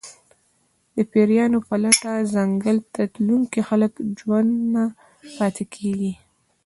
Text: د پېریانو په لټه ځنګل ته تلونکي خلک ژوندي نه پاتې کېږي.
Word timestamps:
د 0.95 0.97
پېریانو 1.11 1.59
په 1.67 1.75
لټه 1.83 2.13
ځنګل 2.33 2.77
ته 2.93 3.01
تلونکي 3.15 3.59
خلک 3.69 3.93
ژوندي 4.19 4.61
نه 4.73 4.83
پاتې 5.37 5.63
کېږي. 5.75 6.13